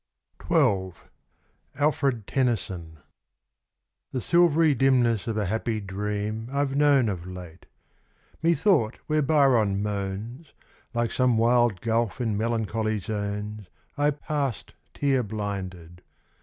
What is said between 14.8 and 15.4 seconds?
tear